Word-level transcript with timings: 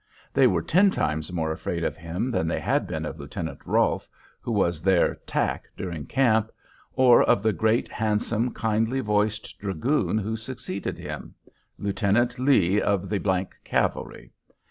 They 0.33 0.47
were 0.47 0.63
ten 0.63 0.89
times 0.89 1.31
more 1.31 1.51
afraid 1.51 1.83
of 1.83 1.95
him 1.95 2.31
than 2.31 2.47
they 2.47 2.59
had 2.59 2.87
been 2.87 3.05
of 3.05 3.19
Lieutenant 3.19 3.59
Rolfe, 3.67 4.09
who 4.41 4.51
was 4.51 4.81
their 4.81 5.13
"tack" 5.27 5.69
during 5.77 6.07
camp, 6.07 6.49
or 6.93 7.21
of 7.21 7.43
the 7.43 7.53
great, 7.53 7.87
handsome, 7.87 8.51
kindly 8.51 8.99
voiced 9.01 9.59
dragoon 9.59 10.17
who 10.17 10.35
succeeded 10.35 10.97
him, 10.97 11.35
Lieutenant 11.77 12.39
Lee, 12.39 12.81
of 12.81 13.09
the 13.09 13.19
th 13.19 13.47
Cavalry. 13.63 14.31